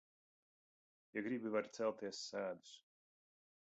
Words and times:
Ja 1.17 1.25
gribi, 1.29 1.53
vari 1.59 1.73
celties 1.79 2.25
sēdus. 2.33 2.77